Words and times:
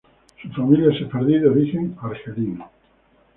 Su 0.41 0.49
familia 0.51 0.91
es 0.91 0.97
sefardí 0.97 1.37
de 1.37 1.47
origen 1.47 1.95
argelino. 2.01 2.71